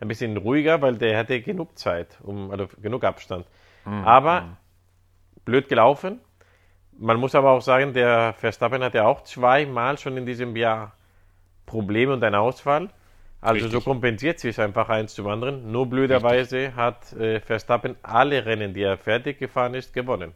[0.00, 3.46] ein bisschen ruhiger, weil der hatte genug Zeit, um, also genug Abstand.
[4.04, 4.56] aber
[5.44, 6.20] blöd gelaufen.
[6.98, 10.92] Man muss aber auch sagen, der Verstappen hatte auch zweimal schon in diesem Jahr
[11.66, 12.88] Probleme und einen Ausfall.
[13.44, 13.84] Also so Richtig.
[13.84, 15.70] kompensiert sich einfach eins zum anderen.
[15.70, 20.32] Nur blöderweise hat äh, Verstappen alle Rennen, die er fertig gefahren ist, gewonnen.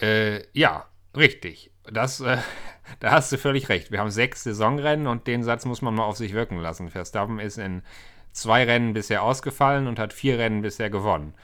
[0.00, 1.72] Äh, ja, richtig.
[1.82, 2.38] Das, äh,
[3.00, 3.90] da hast du völlig recht.
[3.90, 6.90] Wir haben sechs Saisonrennen und den Satz muss man mal auf sich wirken lassen.
[6.90, 7.82] Verstappen ist in
[8.30, 11.34] zwei Rennen bisher ausgefallen und hat vier Rennen bisher gewonnen.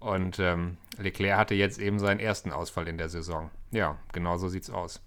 [0.00, 3.52] Und ähm, Leclerc hatte jetzt eben seinen ersten Ausfall in der Saison.
[3.70, 5.00] Ja, genau so sieht's aus.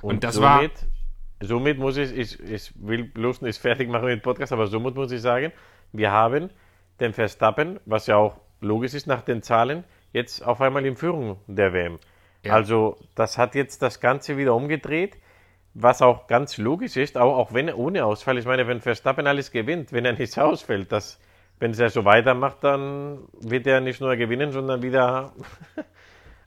[0.00, 0.62] Und, das war.
[1.40, 4.94] Somit, muss ich, ich, ich will bloß nicht fertig machen mit dem Podcast, aber somit
[4.94, 5.52] muss ich sagen,
[5.92, 6.50] wir haben
[7.00, 11.38] den Verstappen, was ja auch logisch ist nach den Zahlen, jetzt auf einmal in Führung
[11.46, 11.98] der WM.
[12.44, 12.54] Ja.
[12.54, 15.16] Also das hat jetzt das Ganze wieder umgedreht,
[15.74, 18.38] was auch ganz logisch ist, auch, auch wenn ohne Ausfall.
[18.38, 21.20] Ich meine, wenn Verstappen alles gewinnt, wenn er nicht ausfällt, das,
[21.58, 25.32] wenn er so weitermacht, dann wird er nicht nur gewinnen, sondern wieder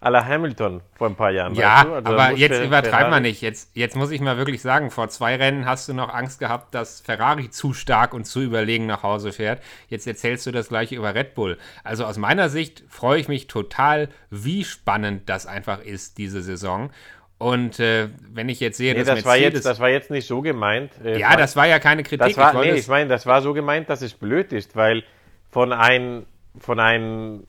[0.04, 1.56] à la Hamilton vor ein paar Jahren.
[1.56, 1.78] Ja?
[1.90, 3.42] Also aber jetzt übertreib mal nicht.
[3.42, 6.76] Jetzt, jetzt muss ich mal wirklich sagen, vor zwei Rennen hast du noch Angst gehabt,
[6.76, 9.62] dass Ferrari zu stark und zu überlegen nach Hause fährt.
[9.88, 11.58] Jetzt erzählst du das gleiche über Red Bull.
[11.86, 16.92] Also aus meiner Sicht freue ich mich total, wie spannend das einfach ist, diese Saison.
[17.38, 19.54] Und äh, wenn ich jetzt sehe, Nee, dass das war, Mercedes...
[19.54, 20.92] jetzt, das war jetzt nicht so gemeint.
[21.04, 22.28] Äh, ja, das war ja keine Kritik.
[22.28, 25.04] das war, ich nee, ich meine, das war so gemeint, dass es blöd ist, weil
[25.50, 26.26] von ein,
[26.58, 27.48] von ein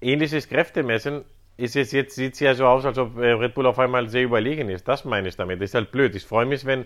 [0.00, 1.24] ähnliches Kräftemessen
[1.56, 4.08] ist es jetzt, sieht es ja so aus, als ob äh, Red Bull auf einmal
[4.08, 4.86] sehr überlegen ist.
[4.86, 5.60] Das meine ich damit.
[5.60, 6.14] Das ist halt blöd.
[6.14, 6.84] Ich freue mich, wenn,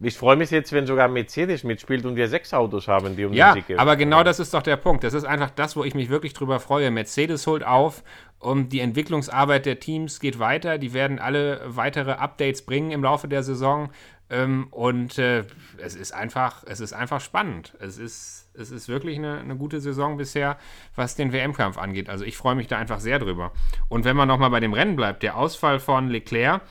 [0.00, 3.32] ich freue mich jetzt, wenn sogar Mercedes mitspielt und wir sechs Autos haben, die um
[3.32, 3.80] Ja, den Sieg kämpfen.
[3.80, 5.02] aber genau das ist doch der Punkt.
[5.02, 6.90] Das ist einfach das, wo ich mich wirklich drüber freue.
[6.92, 8.04] Mercedes holt auf
[8.38, 10.78] und die Entwicklungsarbeit der Teams geht weiter.
[10.78, 13.90] Die werden alle weitere Updates bringen im Laufe der Saison.
[14.30, 15.44] Ähm, und äh,
[15.78, 17.74] es ist einfach, es ist einfach spannend.
[17.80, 20.58] Es ist, es ist wirklich eine, eine gute Saison bisher,
[20.94, 22.08] was den WM-Kampf angeht.
[22.08, 23.52] Also ich freue mich da einfach sehr drüber.
[23.88, 26.62] Und wenn man nochmal bei dem Rennen bleibt, der Ausfall von Leclerc,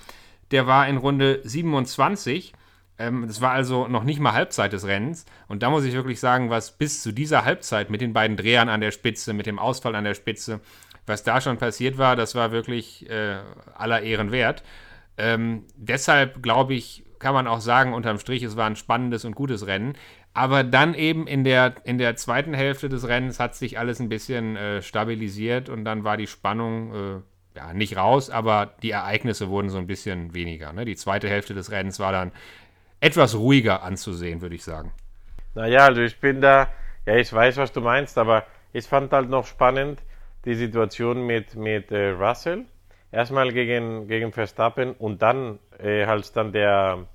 [0.51, 2.53] der war in Runde 27.
[2.99, 5.25] Ähm, das war also noch nicht mal Halbzeit des Rennens.
[5.47, 8.69] Und da muss ich wirklich sagen, was bis zu dieser Halbzeit mit den beiden Drehern
[8.69, 10.59] an der Spitze, mit dem Ausfall an der Spitze,
[11.05, 13.39] was da schon passiert war, das war wirklich äh,
[13.73, 14.63] aller Ehren wert.
[15.17, 19.35] Ähm, deshalb glaube ich, kann man auch sagen, unterm Strich, es war ein spannendes und
[19.35, 19.93] gutes Rennen.
[20.33, 24.07] Aber dann eben in der, in der zweiten Hälfte des Rennens hat sich alles ein
[24.07, 29.49] bisschen äh, stabilisiert und dann war die Spannung äh, ja nicht raus, aber die Ereignisse
[29.49, 30.71] wurden so ein bisschen weniger.
[30.71, 30.85] Ne?
[30.85, 32.31] Die zweite Hälfte des Rennens war dann
[33.01, 34.93] etwas ruhiger anzusehen, würde ich sagen.
[35.53, 36.69] Naja, also ich bin da,
[37.05, 40.01] ja, ich weiß, was du meinst, aber ich fand halt noch spannend
[40.45, 42.65] die Situation mit, mit äh, Russell.
[43.11, 47.05] Erstmal gegen, gegen Verstappen und dann, äh, als dann der,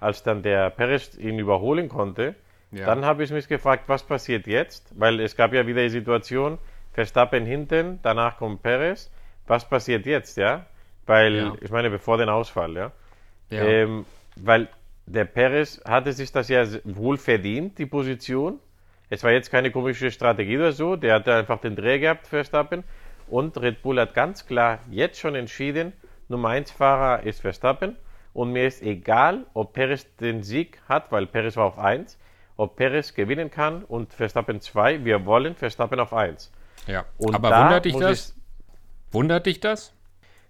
[0.00, 2.34] als dann der Perez ihn überholen konnte,
[2.78, 2.86] Ja.
[2.86, 4.92] dann habe ich mich gefragt, was passiert jetzt?
[4.98, 6.58] Weil es gab ja wieder die Situation,
[6.92, 9.10] Verstappen hinten, danach kommt Perez.
[9.46, 10.66] Was passiert jetzt, ja?
[11.06, 11.54] Weil, Ja.
[11.60, 12.92] ich meine, bevor den Ausfall, ja?
[13.50, 13.62] Ja.
[13.64, 14.04] Ähm,
[14.36, 14.68] weil
[15.06, 18.58] der Perez hatte sich das ja wohl verdient, die Position.
[19.08, 20.96] Es war jetzt keine komische Strategie oder so.
[20.96, 22.82] Der hatte einfach den Dreh gehabt, Verstappen.
[23.28, 25.92] Und Red Bull hat ganz klar jetzt schon entschieden,
[26.28, 27.96] Nummer 1 Fahrer ist Verstappen.
[28.32, 32.18] Und mir ist egal, ob Perez den Sieg hat, weil Perez war auf 1,
[32.56, 35.04] ob Perez gewinnen kann und Verstappen 2.
[35.04, 36.52] Wir wollen Verstappen auf 1.
[36.86, 37.04] Ja.
[37.18, 38.34] Und Aber wundert dich das?
[39.12, 39.92] Wundert dich das?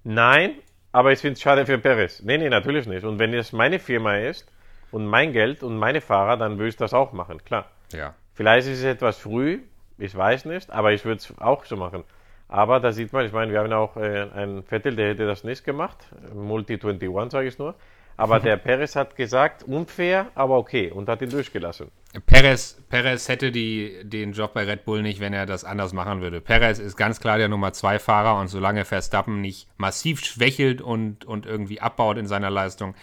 [0.05, 0.53] Nein,
[0.92, 2.23] aber ich finde es schade für Perez.
[2.23, 3.05] Nee, nee, natürlich nicht.
[3.05, 4.51] Und wenn es meine Firma ist
[4.92, 7.66] und mein Geld und meine Fahrer, dann würde ich das auch machen, klar.
[7.92, 8.14] Ja.
[8.35, 9.61] Vielleicht ist es etwas früh,
[9.99, 12.05] ich weiß nicht, aber ich würde es auch so machen.
[12.49, 15.42] Aber da sieht man, ich meine, wir haben auch äh, einen Vettel, der hätte das
[15.42, 15.99] nicht gemacht.
[16.33, 17.75] Multi 21, sage ich nur.
[18.17, 21.91] Aber der Perez hat gesagt, unfair, aber okay, und hat ihn durchgelassen.
[22.25, 26.23] Perez, Perez hätte die, den Job bei Red Bull nicht, wenn er das anders machen
[26.23, 26.41] würde.
[26.41, 31.25] Perez ist ganz klar der Nummer 2 Fahrer und solange Verstappen nicht massiv schwächelt und,
[31.27, 32.95] und irgendwie abbaut in seiner Leistung,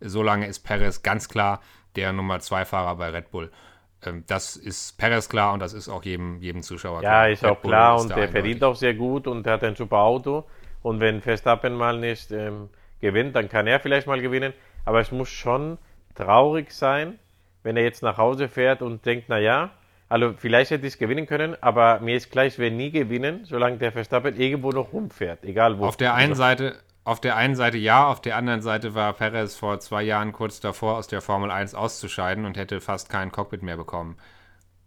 [0.00, 1.60] solange ist Perez ganz klar
[1.96, 3.50] der Nummer 2 Fahrer bei Red Bull.
[4.04, 7.30] Ähm, das ist Perez klar und das ist auch jedem, jedem Zuschauer Ja, klar.
[7.30, 8.32] ist Red auch Bull klar ist und der eindeutig.
[8.32, 10.44] verdient auch sehr gut und er hat ein super Auto.
[10.82, 12.68] Und wenn Verstappen mal nicht ähm,
[13.00, 14.52] gewinnt, dann kann er vielleicht mal gewinnen.
[14.84, 15.78] Aber es muss schon
[16.14, 17.18] traurig sein,
[17.62, 19.70] wenn er jetzt nach Hause fährt und denkt, naja,
[20.08, 23.44] also vielleicht hätte ich es gewinnen können, aber mir ist klar, ich werde nie gewinnen,
[23.44, 25.84] solange der Verstappen irgendwo noch rumfährt, egal wo.
[25.84, 29.54] Auf der einen Seite, auf der einen Seite ja, auf der anderen Seite war Perez
[29.54, 33.62] vor zwei Jahren kurz davor, aus der Formel 1 auszuscheiden und hätte fast kein Cockpit
[33.62, 34.16] mehr bekommen.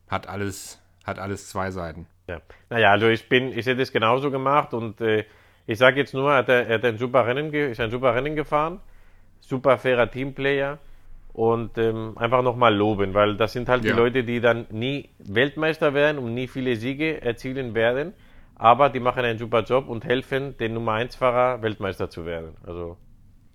[0.10, 2.08] Hat alles, hat alles zwei Seiten.
[2.28, 2.42] Ja.
[2.70, 5.26] Naja, also ich bin, ich hätte es genauso gemacht und äh,
[5.68, 8.36] ich sage jetzt nur, er hat, er hat ein super Rennen, ist ein super Rennen
[8.36, 8.80] gefahren,
[9.40, 10.80] super fairer Teamplayer
[11.34, 13.92] und ähm, einfach nochmal loben, weil das sind halt Ja.
[13.92, 18.14] die Leute, die dann nie Weltmeister werden und nie viele Siege erzielen werden,
[18.56, 22.56] aber die machen einen super Job und helfen, den Nummer 1 Fahrer Weltmeister zu werden.
[22.66, 22.98] Also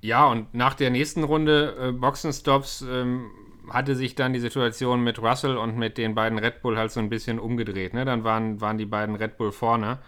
[0.02, 3.30] Ja, und nach der nächsten Runde äh, Boxenstops ähm,
[3.68, 7.00] hatte sich dann die Situation mit Russell und mit den beiden Red Bull halt so
[7.00, 7.94] ein bisschen umgedreht.
[7.94, 8.04] Ne?
[8.04, 9.98] Dann waren, waren die beiden Red Bull vorne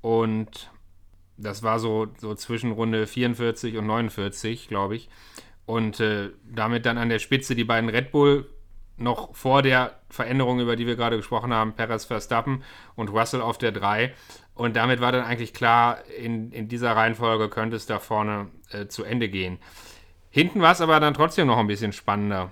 [0.00, 0.70] und
[1.36, 5.08] das war so, so zwischen Runde 44 und 49, glaube ich.
[5.66, 8.46] Und äh, damit dann an der Spitze die beiden Red Bull
[8.98, 12.62] noch vor der Veränderung, über die wir gerade gesprochen haben, Perez Verstappen
[12.94, 14.14] und Russell auf der 3.
[14.54, 18.86] Und damit war dann eigentlich klar, in, in dieser Reihenfolge könnte es da vorne äh,
[18.86, 19.58] zu Ende gehen.
[20.30, 22.50] Hinten war es aber dann trotzdem noch ein bisschen spannender.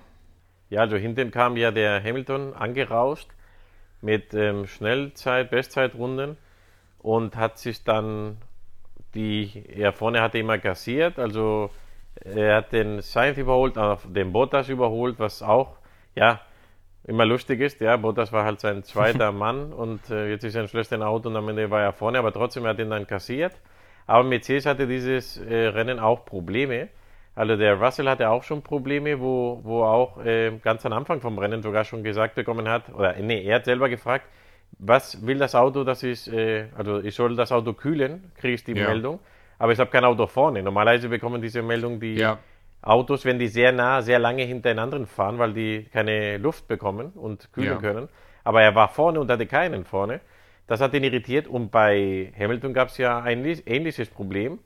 [0.69, 3.29] Ja, also hinten kam ja der Hamilton angerauscht
[4.01, 6.37] mit ähm, Schnellzeit, Bestzeitrunden
[6.99, 8.37] und hat sich dann
[9.15, 11.69] die, er vorne hatte immer kassiert, also
[12.23, 13.75] er hat den Sainz überholt,
[14.05, 15.77] den Bottas überholt, was auch,
[16.15, 16.41] ja,
[17.07, 20.63] immer lustig ist, ja, Bottas war halt sein zweiter Mann und äh, jetzt ist er
[20.63, 23.07] ein schlechtes Auto und am Ende war er vorne, aber trotzdem er hat ihn dann
[23.07, 23.53] kassiert.
[24.07, 26.89] Aber Mercedes hatte dieses äh, Rennen auch Probleme.
[27.33, 31.37] Also der Russell hatte auch schon Probleme, wo, wo auch äh, ganz am Anfang vom
[31.37, 34.25] Rennen sogar schon gesagt bekommen hat, oder nee, er hat selber gefragt,
[34.79, 38.63] was will das Auto, dass ich, äh, also ich soll das Auto kühlen, kriege ich
[38.63, 38.87] die Ja.
[38.87, 39.19] Meldung,
[39.57, 40.61] aber ich habe kein Auto vorne.
[40.63, 42.37] Normalerweise bekommen diese Meldung die Ja.
[42.81, 47.51] Autos, wenn die sehr nah, sehr lange hintereinander fahren, weil die keine Luft bekommen und
[47.53, 47.77] kühlen Ja.
[47.77, 48.09] können.
[48.43, 50.19] Aber er war vorne und hatte keinen vorne.
[50.67, 54.59] Das hat ihn irritiert und bei Hamilton gab es ja ein li- ähnliches Problem.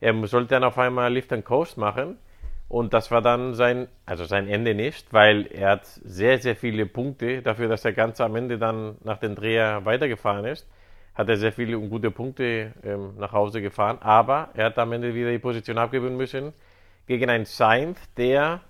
[0.00, 2.16] Er sollte dann auf einmal Lift and Coast machen
[2.70, 6.86] und das war dann sein, also sein Ende nicht, weil er hat sehr, sehr viele
[6.86, 10.70] Punkte dafür, dass er ganz am Ende dann nach dem Dreher weitergefahren ist.
[11.16, 14.92] Hat er sehr viele und gute Punkte ähm, nach Hause gefahren, aber er hat am
[14.92, 16.52] Ende wieder die Position abgeben müssen
[17.08, 18.60] gegen einen Sainz, der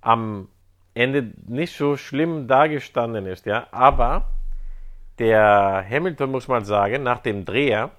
[0.00, 0.48] am
[0.94, 4.26] Ende nicht so schlimm dagestanden ist, ja, aber
[5.20, 7.92] der Hamilton muss man sagen, nach dem Dreher,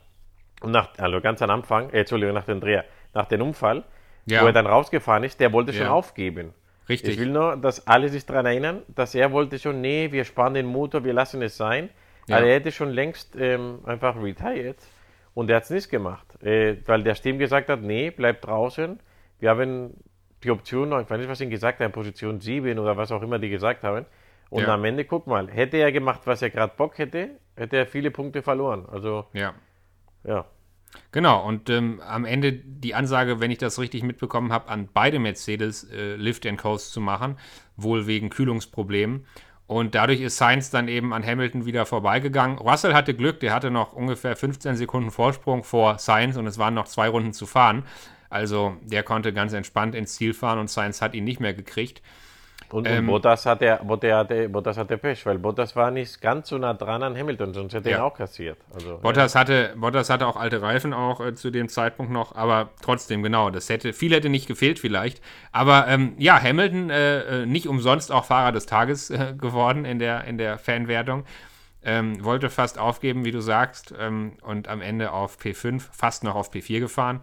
[0.61, 3.85] nach, also ganz am Anfang, äh, Entschuldigung, nach dem Dreher, nach dem Unfall,
[4.25, 4.41] Ja.
[4.43, 5.91] wo er dann rausgefahren ist, der wollte schon Ja.
[5.91, 6.53] aufgeben.
[6.89, 7.13] Richtig.
[7.13, 10.53] Ich will nur, dass alle sich daran erinnern, dass er wollte schon, nee, wir sparen
[10.53, 11.89] den Motor, wir lassen es sein.
[12.27, 12.35] Ja.
[12.37, 14.77] Also er hätte schon längst ähm, einfach retired
[15.33, 18.99] und er hat es nicht gemacht, äh, weil der Team gesagt hat, nee, bleib draußen.
[19.39, 19.93] Wir haben
[20.43, 23.39] die Option, ich weiß nicht, was ihn gesagt haben, Position 7 oder was auch immer
[23.39, 24.05] die gesagt haben.
[24.49, 24.73] Und Ja.
[24.73, 28.11] am Ende, guck mal, hätte er gemacht, was er gerade Bock hätte, hätte er viele
[28.11, 28.85] Punkte verloren.
[28.91, 29.53] Also, Ja.
[30.23, 30.45] ja.
[31.11, 35.19] Genau, und ähm, am Ende die Ansage, wenn ich das richtig mitbekommen habe, an beide
[35.19, 37.37] Mercedes äh, Lift and Coast zu machen,
[37.75, 39.25] wohl wegen Kühlungsproblemen.
[39.67, 42.57] Und dadurch ist Sainz dann eben an Hamilton wieder vorbeigegangen.
[42.57, 46.73] Russell hatte Glück, der hatte noch ungefähr 15 Sekunden Vorsprung vor Sainz und es waren
[46.73, 47.83] noch zwei Runden zu fahren.
[48.29, 52.01] Also der konnte ganz entspannt ins Ziel fahren und Sainz hat ihn nicht mehr gekriegt.
[52.73, 56.49] Und, Ähm, und Bottas, hatte, Bottas, hatte, Bottas hatte Pech, weil Bottas war nicht ganz
[56.49, 58.05] so nah dran an Hamilton, sonst hätte er ihn Ja.
[58.05, 58.57] auch kassiert.
[58.73, 62.69] Also, Bottas hatte, Bottas hatte auch alte Reifen auch äh, zu dem Zeitpunkt noch, aber
[62.81, 65.21] trotzdem, genau, das hätte, viel hätte nicht gefehlt vielleicht.
[65.51, 69.99] Aber ähm, ja, Hamilton äh, äh, nicht umsonst auch Fahrer des Tages äh, geworden in
[69.99, 71.25] der, in der Fanwertung.
[71.83, 76.35] Ähm, wollte fast aufgeben, wie du sagst, ähm, und am Ende auf P5, fast noch
[76.35, 77.21] auf P4 gefahren.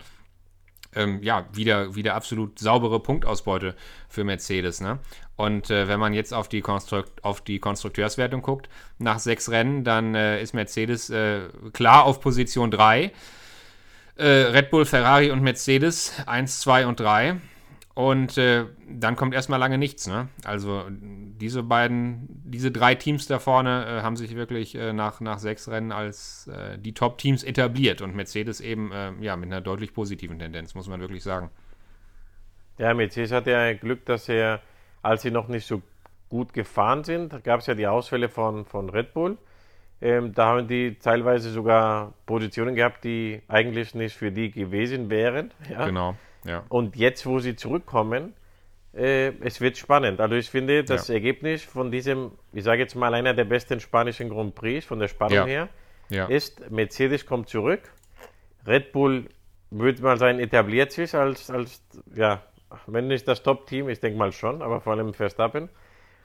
[0.94, 3.74] Ähm, ja, wieder, wieder absolut saubere Punktausbeute
[4.08, 4.80] für Mercedes.
[4.80, 4.98] Ne?
[5.36, 9.84] Und äh, wenn man jetzt auf die, Konstrukt auf die Konstrukteurswertung guckt, nach sechs Rennen,
[9.84, 13.12] dann äh, ist Mercedes äh, klar auf Position 3.
[14.16, 17.40] Äh, Red Bull, Ferrari und Mercedes 1, 2 und 3.
[17.98, 20.06] Und äh, dann kommt erstmal lange nichts.
[20.06, 20.28] Ne?
[20.44, 25.40] Also diese beiden, diese drei Teams da vorne äh, haben sich wirklich äh, nach, nach
[25.40, 29.94] sechs Rennen als äh, die Top-Teams etabliert und Mercedes eben äh, ja, mit einer deutlich
[29.94, 31.50] positiven Tendenz, muss man wirklich sagen.
[32.78, 34.60] Ja, Mercedes hatte ja Glück, dass er,
[35.02, 35.82] als sie noch nicht so
[36.28, 39.38] gut gefahren sind, gab es ja die Ausfälle von, von Red Bull.
[40.00, 45.52] Ähm, da haben die teilweise sogar Positionen gehabt, die eigentlich nicht für die gewesen wären.
[45.68, 45.84] Ja?
[45.84, 46.64] Genau, ja.
[46.68, 48.34] Und jetzt, wo sie zurückkommen,
[48.94, 50.20] äh, es wird spannend.
[50.20, 51.14] Also ich finde, das Ja.
[51.14, 55.08] Ergebnis von diesem, ich sage jetzt mal, einer der besten spanischen Grand Prix von der
[55.08, 55.46] Spannung Ja.
[55.46, 55.68] her,
[56.08, 56.26] ja.
[56.26, 57.80] ist, Mercedes kommt zurück.
[58.66, 59.26] Red Bull,
[59.70, 61.82] würde man sagen, etabliert sich als, als
[62.14, 62.42] ja,
[62.86, 65.68] wenn nicht das Top-Team, ich denke mal schon, aber vor allem Verstappen.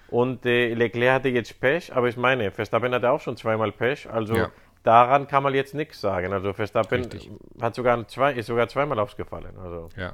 [0.09, 4.09] Und äh, Leclerc hatte jetzt Pech, aber ich meine, Verstappen hatte auch schon zweimal Pech,
[4.09, 4.51] also Ja.
[4.83, 6.31] Daran kann man jetzt nichts sagen.
[6.33, 7.31] Also Verstappen Richtig.
[7.61, 9.57] hat sogar zwei, ist sogar zweimal ausgefallen.
[9.57, 9.89] Also.
[9.97, 10.13] Ja.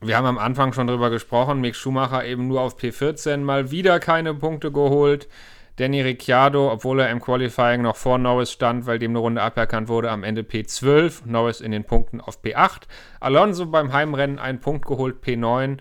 [0.00, 1.60] Wir haben am Anfang schon drüber gesprochen.
[1.60, 5.28] Mick Schumacher eben nur auf P14 mal wieder keine Punkte geholt.
[5.76, 9.88] Danny Ricciardo, obwohl er im Qualifying noch vor Norris stand, weil dem eine Runde aberkannt
[9.88, 11.22] wurde, am Ende P12.
[11.24, 12.82] Norris in den Punkten auf P8.
[13.20, 15.78] Alonso beim Heimrennen einen Punkt geholt, P9.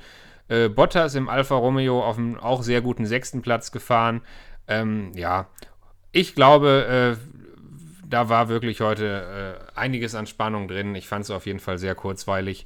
[0.48, 4.22] Äh, Bottas im Alfa Romeo auf einem auch sehr guten sechsten Platz gefahren.
[4.68, 5.48] Ähm, ja,
[6.14, 7.41] ich glaube, äh,
[8.12, 10.94] da war wirklich heute äh, einiges an Spannung drin.
[10.96, 12.66] Ich fand es auf jeden Fall sehr kurzweilig.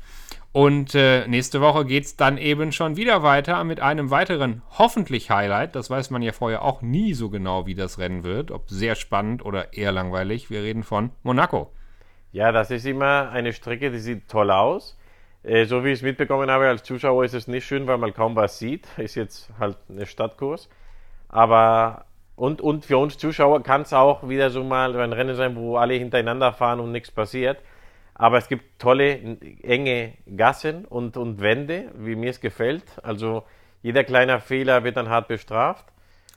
[0.52, 5.30] Und äh, nächste Woche geht es dann eben schon wieder weiter mit einem weiteren hoffentlich
[5.30, 5.76] Highlight.
[5.76, 8.52] Das weiß man ja vorher auch nie so genau, wie das Rennen wird.
[8.52, 10.50] Ob sehr spannend oder eher langweilig.
[10.50, 11.72] Wir reden von Monaco.
[12.32, 14.98] Ja, das ist immer eine Strecke, die sieht toll aus.
[15.44, 18.14] Äh, so wie ich es mitbekommen habe, als Zuschauer ist es nicht schön, weil man
[18.14, 18.88] kaum was sieht.
[18.98, 20.70] Ist jetzt halt eine Stadtkurs.
[21.30, 25.56] Aber und, und für uns Zuschauer kann es auch wieder so mal ein Rennen sein,
[25.56, 27.60] wo alle hintereinander fahren und nichts passiert.
[28.14, 32.84] Aber es gibt tolle, enge Gassen und, und Wände, wie mir es gefällt.
[33.04, 33.44] Also
[33.82, 35.86] jeder kleine Fehler wird dann hart bestraft.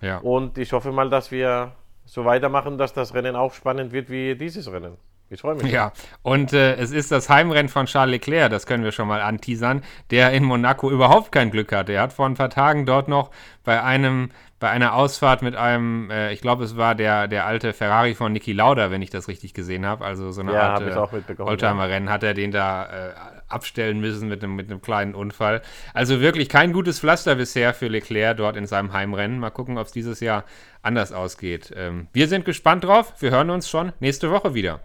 [0.00, 0.18] Ja.
[0.18, 1.72] Und ich hoffe mal, dass wir
[2.04, 4.96] so weitermachen, dass das Rennen auch spannend wird wie dieses Rennen.
[5.30, 5.70] Ich freue mich.
[5.70, 9.20] Ja, und äh, es ist das Heimrennen von Charles Leclerc, das können wir schon mal
[9.20, 11.92] anteasern, der in Monaco überhaupt kein Glück hatte.
[11.92, 13.30] Er hat vor ein paar Tagen dort noch
[13.62, 14.30] bei einem,
[14.60, 18.32] bei einer Ausfahrt mit einem, äh, ich glaube, es war der, der alte Ferrari von
[18.32, 20.04] Niki Lauda, wenn ich das richtig gesehen habe.
[20.04, 23.12] Also so eine Ja, Art mitbekommen, Oldtimer-Rennen hat er den da äh,
[23.48, 25.62] abstellen müssen mit einem, mit einem kleinen Unfall.
[25.94, 29.38] Also wirklich kein gutes Pflaster bisher für Leclerc dort in seinem Heimrennen.
[29.38, 30.44] Mal gucken, ob es dieses Jahr
[30.82, 31.72] anders ausgeht.
[31.76, 33.14] Ähm, wir sind gespannt drauf.
[33.20, 34.80] Wir hören uns schon nächste Woche wieder.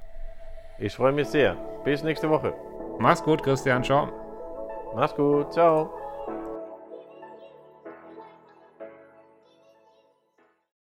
[0.80, 1.56] Ich freue mich sehr.
[1.84, 2.54] Bis nächste Woche.
[3.00, 3.84] Mach's gut, Christian.
[3.84, 4.10] Ciao.
[4.96, 5.52] Mach's gut.
[5.52, 6.03] Ciao.